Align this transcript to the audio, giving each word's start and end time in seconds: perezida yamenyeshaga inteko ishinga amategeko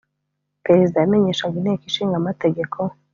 perezida 0.65 0.97
yamenyeshaga 1.03 1.55
inteko 1.57 1.83
ishinga 1.89 2.15
amategeko 2.21 2.79